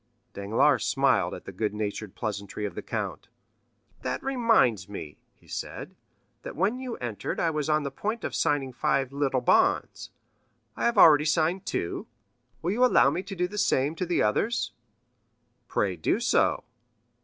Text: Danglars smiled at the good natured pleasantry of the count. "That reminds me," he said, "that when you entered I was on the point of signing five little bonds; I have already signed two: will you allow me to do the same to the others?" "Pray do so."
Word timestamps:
Danglars 0.33 0.83
smiled 0.83 1.35
at 1.35 1.45
the 1.45 1.51
good 1.51 1.75
natured 1.75 2.15
pleasantry 2.15 2.65
of 2.65 2.73
the 2.73 2.81
count. 2.81 3.27
"That 4.01 4.23
reminds 4.23 4.89
me," 4.89 5.19
he 5.35 5.47
said, 5.47 5.95
"that 6.41 6.55
when 6.55 6.79
you 6.79 6.95
entered 6.95 7.39
I 7.39 7.51
was 7.51 7.69
on 7.69 7.83
the 7.83 7.91
point 7.91 8.23
of 8.23 8.33
signing 8.33 8.73
five 8.73 9.11
little 9.13 9.41
bonds; 9.41 10.09
I 10.75 10.85
have 10.85 10.97
already 10.97 11.25
signed 11.25 11.67
two: 11.67 12.07
will 12.63 12.71
you 12.71 12.83
allow 12.83 13.11
me 13.11 13.21
to 13.21 13.35
do 13.35 13.47
the 13.47 13.59
same 13.59 13.93
to 13.97 14.07
the 14.07 14.23
others?" 14.23 14.71
"Pray 15.67 15.95
do 15.97 16.19
so." 16.19 16.63